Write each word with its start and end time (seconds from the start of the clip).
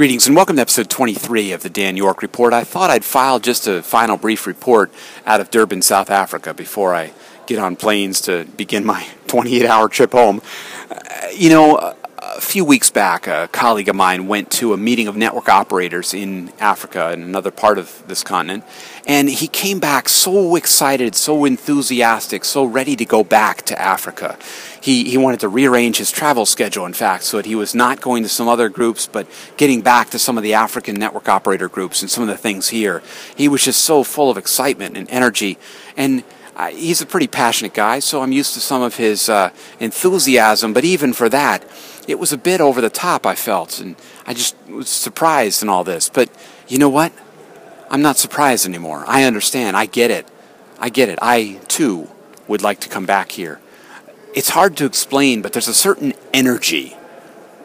Greetings 0.00 0.26
and 0.26 0.34
welcome 0.34 0.56
to 0.56 0.62
episode 0.62 0.88
23 0.88 1.52
of 1.52 1.62
the 1.62 1.68
Dan 1.68 1.94
York 1.94 2.22
Report. 2.22 2.54
I 2.54 2.64
thought 2.64 2.88
I'd 2.88 3.04
file 3.04 3.38
just 3.38 3.66
a 3.66 3.82
final 3.82 4.16
brief 4.16 4.46
report 4.46 4.90
out 5.26 5.42
of 5.42 5.50
Durban, 5.50 5.82
South 5.82 6.08
Africa 6.08 6.54
before 6.54 6.94
I 6.94 7.12
get 7.46 7.58
on 7.58 7.76
planes 7.76 8.22
to 8.22 8.46
begin 8.56 8.86
my 8.86 9.06
28 9.26 9.66
hour 9.66 9.90
trip 9.90 10.12
home. 10.12 10.40
Uh, 10.90 11.26
you 11.34 11.50
know, 11.50 11.94
a 12.40 12.42
few 12.42 12.64
weeks 12.64 12.88
back, 12.88 13.26
a 13.26 13.50
colleague 13.52 13.88
of 13.90 13.94
mine 13.94 14.26
went 14.26 14.50
to 14.50 14.72
a 14.72 14.76
meeting 14.76 15.06
of 15.06 15.14
network 15.14 15.50
operators 15.50 16.14
in 16.14 16.50
Africa, 16.58 17.12
in 17.12 17.22
another 17.22 17.50
part 17.50 17.76
of 17.76 18.02
this 18.06 18.24
continent, 18.24 18.64
and 19.06 19.28
he 19.28 19.46
came 19.46 19.78
back 19.78 20.08
so 20.08 20.56
excited, 20.56 21.14
so 21.14 21.44
enthusiastic, 21.44 22.46
so 22.46 22.64
ready 22.64 22.96
to 22.96 23.04
go 23.04 23.22
back 23.22 23.60
to 23.62 23.78
Africa. 23.78 24.38
He, 24.80 25.10
he 25.10 25.18
wanted 25.18 25.40
to 25.40 25.48
rearrange 25.48 25.98
his 25.98 26.10
travel 26.10 26.46
schedule, 26.46 26.86
in 26.86 26.94
fact, 26.94 27.24
so 27.24 27.36
that 27.36 27.44
he 27.44 27.54
was 27.54 27.74
not 27.74 28.00
going 28.00 28.22
to 28.22 28.28
some 28.30 28.48
other 28.48 28.70
groups, 28.70 29.06
but 29.06 29.26
getting 29.58 29.82
back 29.82 30.08
to 30.10 30.18
some 30.18 30.38
of 30.38 30.42
the 30.42 30.54
African 30.54 30.96
network 30.96 31.28
operator 31.28 31.68
groups 31.68 32.00
and 32.00 32.10
some 32.10 32.22
of 32.22 32.28
the 32.28 32.38
things 32.38 32.68
here. 32.68 33.02
He 33.36 33.48
was 33.48 33.62
just 33.62 33.82
so 33.82 34.02
full 34.02 34.30
of 34.30 34.38
excitement 34.38 34.96
and 34.96 35.10
energy. 35.10 35.58
And 35.94 36.24
uh, 36.56 36.68
he's 36.68 37.00
a 37.00 37.06
pretty 37.06 37.26
passionate 37.26 37.74
guy, 37.74 38.00
so 38.00 38.22
I'm 38.22 38.32
used 38.32 38.54
to 38.54 38.60
some 38.60 38.82
of 38.82 38.96
his 38.96 39.28
uh, 39.28 39.50
enthusiasm, 39.78 40.72
but 40.72 40.84
even 40.84 41.12
for 41.12 41.28
that, 41.28 41.64
it 42.08 42.18
was 42.18 42.32
a 42.32 42.38
bit 42.38 42.60
over 42.60 42.80
the 42.80 42.90
top, 42.90 43.26
I 43.26 43.34
felt, 43.34 43.80
and 43.80 43.96
I 44.26 44.34
just 44.34 44.56
was 44.68 44.88
surprised 44.88 45.62
in 45.62 45.68
all 45.68 45.84
this. 45.84 46.08
But 46.08 46.28
you 46.68 46.78
know 46.78 46.88
what? 46.88 47.12
I'm 47.90 48.02
not 48.02 48.16
surprised 48.16 48.66
anymore. 48.66 49.04
I 49.06 49.24
understand. 49.24 49.76
I 49.76 49.86
get 49.86 50.10
it. 50.10 50.26
I 50.78 50.88
get 50.88 51.08
it. 51.08 51.18
I, 51.20 51.60
too, 51.68 52.08
would 52.48 52.62
like 52.62 52.80
to 52.80 52.88
come 52.88 53.06
back 53.06 53.32
here. 53.32 53.60
It's 54.34 54.50
hard 54.50 54.76
to 54.78 54.86
explain, 54.86 55.42
but 55.42 55.52
there's 55.52 55.68
a 55.68 55.74
certain 55.74 56.14
energy 56.32 56.96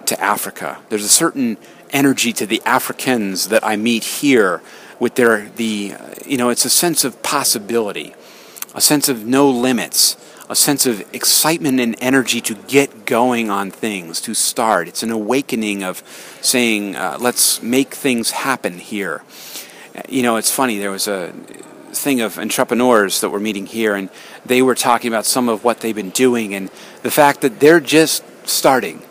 to 0.05 0.20
Africa. 0.20 0.80
There's 0.89 1.05
a 1.05 1.09
certain 1.09 1.58
energy 1.91 2.33
to 2.33 2.45
the 2.45 2.61
Africans 2.66 3.49
that 3.49 3.63
I 3.63 3.75
meet 3.75 4.03
here 4.03 4.61
with 4.99 5.16
their, 5.16 5.49
the, 5.55 5.94
you 6.25 6.38
know, 6.38 6.49
it's 6.49 6.66
a 6.66 6.70
sense 6.70 7.03
of 7.03 7.22
possibility, 7.22 8.16
a 8.76 8.81
sense 8.81 9.09
of 9.09 9.26
no 9.26 9.50
limits 9.50 10.18
a 10.50 10.56
sense 10.56 10.86
of 10.86 11.02
excitement 11.14 11.80
and 11.80 11.95
energy 12.00 12.40
to 12.42 12.54
get 12.54 13.06
going 13.06 13.50
on 13.50 13.72
things, 13.72 14.22
to 14.22 14.34
start. 14.34 14.88
It's 14.88 15.04
an 15.04 15.12
awakening 15.12 15.84
of 15.84 16.04
saying, 16.42 16.95
uh, 16.95 17.17
let's 17.20 17.62
make 17.64 17.94
things 17.94 18.32
happen 18.32 18.78
here. 18.78 19.23
You 20.08 20.23
know, 20.23 20.36
it's 20.36 20.52
funny, 20.52 20.78
there 20.78 20.92
was 20.92 21.08
a 21.08 21.32
thing 21.92 22.22
of 22.22 22.38
entrepreneurs 22.38 23.22
that 23.22 23.30
were 23.30 23.40
meeting 23.40 23.66
here, 23.66 23.95
and 23.95 24.09
they 24.45 24.62
were 24.62 24.76
talking 24.76 25.08
about 25.08 25.26
some 25.26 25.50
of 25.50 25.64
what 25.64 25.80
they've 25.80 25.95
been 25.95 26.10
doing 26.12 26.54
and 26.54 26.70
the 27.02 27.12
fact 27.12 27.42
that 27.42 27.60
they're 27.60 27.80
just 27.80 28.23
starting. 28.48 29.02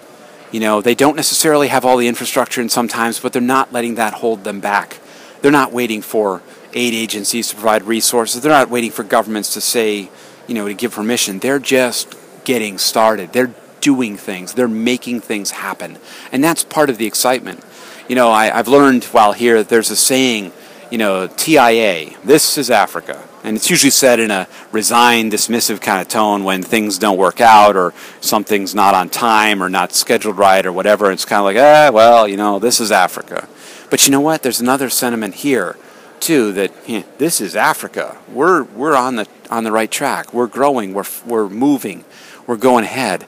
You 0.52 0.60
know, 0.60 0.80
they 0.80 0.94
don't 0.94 1.16
necessarily 1.16 1.68
have 1.68 1.84
all 1.84 1.96
the 1.96 2.06
infrastructure, 2.06 2.60
and 2.60 2.70
sometimes, 2.70 3.18
but 3.18 3.32
they're 3.32 3.42
not 3.42 3.72
letting 3.72 3.96
that 3.96 4.14
hold 4.14 4.44
them 4.44 4.60
back. 4.60 4.98
They're 5.40 5.50
not 5.50 5.72
waiting 5.72 6.00
for 6.00 6.42
aid 6.74 6.94
agencies 6.94 7.48
to 7.48 7.54
provide 7.54 7.84
resources. 7.84 8.42
They're 8.42 8.52
not 8.52 8.70
waiting 8.70 8.90
for 8.90 9.04
governments 9.04 9.54
to 9.54 9.60
say, 9.60 10.10
you 10.46 10.54
know, 10.54 10.68
to 10.68 10.74
give 10.74 10.92
permission. 10.92 11.38
They're 11.38 11.58
just 11.58 12.14
getting 12.44 12.78
started. 12.78 13.32
They're 13.32 13.54
doing 13.80 14.16
things. 14.16 14.54
They're 14.54 14.68
making 14.68 15.20
things 15.20 15.52
happen. 15.52 15.98
And 16.32 16.42
that's 16.42 16.64
part 16.64 16.90
of 16.90 16.98
the 16.98 17.06
excitement. 17.06 17.62
You 18.08 18.16
know, 18.16 18.30
I, 18.30 18.46
have 18.46 18.68
learned 18.68 19.04
while 19.04 19.32
here 19.32 19.58
that 19.58 19.68
there's 19.68 19.90
a 19.90 19.96
saying, 19.96 20.52
you 20.90 20.98
know, 20.98 21.26
TIA, 21.26 22.16
this 22.24 22.58
is 22.58 22.70
Africa. 22.70 23.22
And 23.42 23.56
it's 23.56 23.68
usually 23.68 23.90
said 23.90 24.20
in 24.20 24.30
a 24.30 24.48
resigned, 24.72 25.32
dismissive 25.32 25.82
kind 25.82 26.00
of 26.00 26.08
tone 26.08 26.44
when 26.44 26.62
things 26.62 26.98
don't 26.98 27.18
work 27.18 27.42
out 27.42 27.76
or 27.76 27.92
something's 28.22 28.74
not 28.74 28.94
on 28.94 29.10
time 29.10 29.62
or 29.62 29.68
not 29.68 29.92
scheduled 29.92 30.38
right 30.38 30.64
or 30.64 30.72
whatever. 30.72 31.12
It's 31.12 31.26
kind 31.26 31.40
of 31.40 31.44
like, 31.44 31.56
ah, 31.58 31.90
well, 31.92 32.26
you 32.26 32.38
know, 32.38 32.58
this 32.58 32.80
is 32.80 32.90
Africa. 32.90 33.46
But 33.90 34.06
you 34.06 34.12
know 34.12 34.20
what? 34.20 34.42
There's 34.42 34.62
another 34.62 34.88
sentiment 34.88 35.34
here 35.34 35.76
too 36.20 36.52
that 36.52 36.72
this 37.18 37.40
is 37.40 37.56
Africa. 37.56 38.16
We're 38.28 38.64
we're 38.64 38.96
on 38.96 39.16
the 39.16 39.26
on 39.50 39.64
the 39.64 39.72
right 39.72 39.90
track. 39.90 40.32
We're 40.32 40.46
growing. 40.46 40.94
We're 40.94 41.04
we're 41.26 41.48
moving. 41.48 42.04
We're 42.46 42.56
going 42.56 42.84
ahead. 42.84 43.26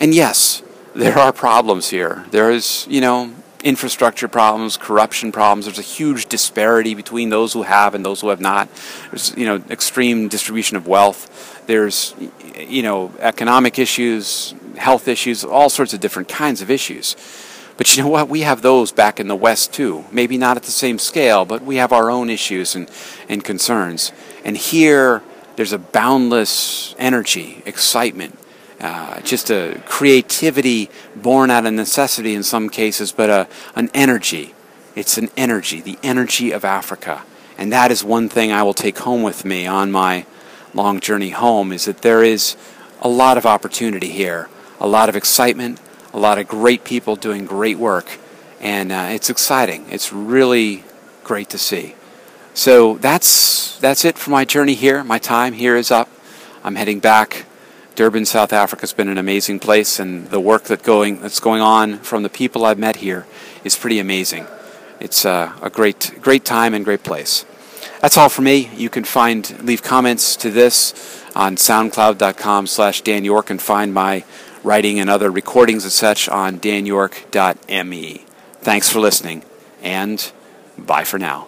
And 0.00 0.14
yes, 0.14 0.62
there 0.94 1.18
are 1.18 1.32
problems 1.32 1.90
here. 1.90 2.24
There 2.30 2.50
is 2.50 2.86
you 2.88 3.00
know 3.00 3.32
infrastructure 3.64 4.28
problems, 4.28 4.76
corruption 4.76 5.32
problems. 5.32 5.64
There's 5.66 5.78
a 5.78 5.82
huge 5.82 6.26
disparity 6.26 6.94
between 6.94 7.30
those 7.30 7.52
who 7.52 7.62
have 7.62 7.94
and 7.94 8.04
those 8.04 8.20
who 8.20 8.28
have 8.28 8.40
not. 8.40 8.68
There's 9.10 9.36
you 9.36 9.44
know 9.44 9.62
extreme 9.70 10.28
distribution 10.28 10.76
of 10.76 10.86
wealth. 10.86 11.66
There's 11.66 12.14
you 12.56 12.82
know 12.82 13.12
economic 13.18 13.78
issues, 13.78 14.54
health 14.76 15.08
issues, 15.08 15.44
all 15.44 15.68
sorts 15.68 15.94
of 15.94 16.00
different 16.00 16.28
kinds 16.28 16.62
of 16.62 16.70
issues. 16.70 17.16
But 17.76 17.94
you 17.94 18.02
know 18.02 18.08
what? 18.08 18.28
We 18.28 18.40
have 18.40 18.62
those 18.62 18.90
back 18.90 19.20
in 19.20 19.28
the 19.28 19.36
West 19.36 19.72
too. 19.72 20.04
Maybe 20.10 20.38
not 20.38 20.56
at 20.56 20.62
the 20.62 20.70
same 20.70 20.98
scale, 20.98 21.44
but 21.44 21.62
we 21.62 21.76
have 21.76 21.92
our 21.92 22.10
own 22.10 22.30
issues 22.30 22.74
and, 22.74 22.90
and 23.28 23.44
concerns. 23.44 24.12
And 24.44 24.56
here, 24.56 25.22
there's 25.56 25.72
a 25.72 25.78
boundless 25.78 26.94
energy, 26.98 27.62
excitement, 27.66 28.38
uh, 28.80 29.20
just 29.20 29.50
a 29.50 29.82
creativity 29.86 30.90
born 31.14 31.50
out 31.50 31.66
of 31.66 31.72
necessity 31.72 32.34
in 32.34 32.42
some 32.42 32.68
cases, 32.68 33.12
but 33.12 33.30
a, 33.30 33.48
an 33.74 33.90
energy. 33.94 34.54
It's 34.94 35.18
an 35.18 35.28
energy, 35.36 35.80
the 35.80 35.98
energy 36.02 36.52
of 36.52 36.64
Africa. 36.64 37.24
And 37.58 37.72
that 37.72 37.90
is 37.90 38.04
one 38.04 38.28
thing 38.28 38.52
I 38.52 38.62
will 38.62 38.74
take 38.74 38.98
home 38.98 39.22
with 39.22 39.44
me 39.44 39.66
on 39.66 39.90
my 39.90 40.26
long 40.74 41.00
journey 41.00 41.30
home 41.30 41.72
is 41.72 41.86
that 41.86 42.02
there 42.02 42.22
is 42.22 42.56
a 43.00 43.08
lot 43.08 43.38
of 43.38 43.46
opportunity 43.46 44.10
here, 44.10 44.48
a 44.78 44.86
lot 44.86 45.08
of 45.08 45.16
excitement, 45.16 45.80
a 46.16 46.18
lot 46.18 46.38
of 46.38 46.48
great 46.48 46.82
people 46.82 47.14
doing 47.14 47.44
great 47.44 47.76
work, 47.76 48.18
and 48.58 48.90
uh, 48.90 49.08
it's 49.10 49.28
exciting. 49.28 49.84
It's 49.90 50.14
really 50.14 50.82
great 51.22 51.50
to 51.50 51.58
see. 51.58 51.94
So 52.54 52.96
that's 52.96 53.78
that's 53.80 54.02
it 54.06 54.16
for 54.16 54.30
my 54.30 54.46
journey 54.46 54.72
here. 54.72 55.04
My 55.04 55.18
time 55.18 55.52
here 55.52 55.76
is 55.76 55.90
up. 55.90 56.08
I'm 56.64 56.74
heading 56.74 57.00
back. 57.00 57.44
Durban, 57.96 58.24
South 58.24 58.54
Africa 58.54 58.80
has 58.80 58.94
been 58.94 59.10
an 59.10 59.18
amazing 59.18 59.58
place, 59.60 60.00
and 60.00 60.28
the 60.28 60.40
work 60.40 60.64
that 60.64 60.82
going 60.82 61.20
that's 61.20 61.38
going 61.38 61.60
on 61.60 61.98
from 61.98 62.22
the 62.22 62.30
people 62.30 62.64
I've 62.64 62.78
met 62.78 62.96
here 62.96 63.26
is 63.62 63.76
pretty 63.76 63.98
amazing. 63.98 64.46
It's 64.98 65.26
uh, 65.26 65.52
a 65.60 65.68
great 65.68 66.18
great 66.22 66.46
time 66.46 66.72
and 66.72 66.82
great 66.82 67.02
place. 67.02 67.44
That's 68.00 68.16
all 68.16 68.30
for 68.30 68.40
me. 68.40 68.70
You 68.74 68.88
can 68.88 69.04
find 69.04 69.62
leave 69.62 69.82
comments 69.82 70.34
to 70.36 70.50
this 70.50 70.94
on 71.34 71.56
SoundCloud.com 71.56 72.66
slash 72.68 73.02
Dan 73.02 73.22
York 73.22 73.50
and 73.50 73.60
find 73.60 73.92
my 73.92 74.24
writing 74.66 74.98
and 74.98 75.08
other 75.08 75.30
recordings 75.30 75.84
and 75.84 75.92
such 75.92 76.28
on 76.28 76.58
danyork.me. 76.58 78.24
Thanks 78.60 78.90
for 78.90 78.98
listening, 78.98 79.44
and 79.80 80.32
bye 80.76 81.04
for 81.04 81.18
now. 81.18 81.46